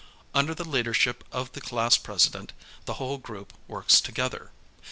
[0.33, 2.53] Under the leadership of the class president
[2.85, 4.49] the whole group works together.